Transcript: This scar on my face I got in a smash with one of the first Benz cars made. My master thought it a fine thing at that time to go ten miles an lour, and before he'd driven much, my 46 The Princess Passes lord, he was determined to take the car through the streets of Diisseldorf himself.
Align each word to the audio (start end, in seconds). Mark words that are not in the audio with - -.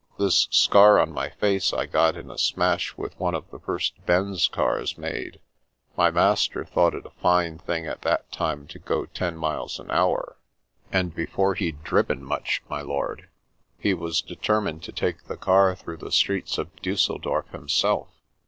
This 0.17 0.47
scar 0.49 0.99
on 0.99 1.11
my 1.11 1.29
face 1.29 1.71
I 1.73 1.85
got 1.85 2.17
in 2.17 2.31
a 2.31 2.37
smash 2.39 2.97
with 2.97 3.15
one 3.19 3.35
of 3.35 3.47
the 3.51 3.59
first 3.59 4.03
Benz 4.07 4.47
cars 4.47 4.97
made. 4.97 5.39
My 5.95 6.09
master 6.09 6.65
thought 6.65 6.95
it 6.95 7.05
a 7.05 7.11
fine 7.11 7.59
thing 7.59 7.85
at 7.85 8.01
that 8.01 8.31
time 8.31 8.65
to 8.69 8.79
go 8.79 9.05
ten 9.05 9.37
miles 9.37 9.79
an 9.79 9.89
lour, 9.89 10.37
and 10.91 11.13
before 11.13 11.53
he'd 11.53 11.83
driven 11.83 12.23
much, 12.23 12.63
my 12.67 12.81
46 12.81 12.81
The 12.81 12.93
Princess 12.95 13.29
Passes 13.29 13.65
lord, 13.77 13.77
he 13.77 13.93
was 13.93 14.21
determined 14.23 14.83
to 14.85 14.91
take 14.91 15.25
the 15.25 15.37
car 15.37 15.75
through 15.75 15.97
the 15.97 16.11
streets 16.11 16.57
of 16.57 16.75
Diisseldorf 16.77 17.51
himself. 17.51 18.07